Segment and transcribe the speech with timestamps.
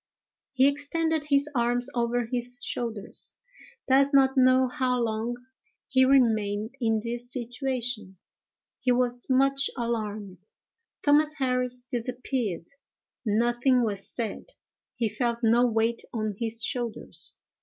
[0.53, 3.33] He extended his arms over his shoulders.
[3.87, 5.35] Does not know how long
[5.89, 8.17] he remained in this situation.
[8.79, 10.47] He was much alarmed.
[11.03, 12.67] Thomas Harris disappeared.
[13.27, 14.53] Nothing was said.
[14.95, 17.35] He felt no weight on his shoulders.